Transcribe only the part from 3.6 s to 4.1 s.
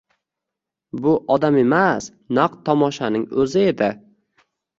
edi